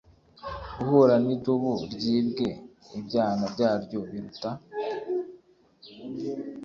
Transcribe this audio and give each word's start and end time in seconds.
guhura 0.79 1.15
n 1.23 1.27
idubu 1.35 1.71
ryibwe 1.93 2.47
ibyana 2.99 3.43
byaryo 3.53 3.99
biruta 4.09 4.51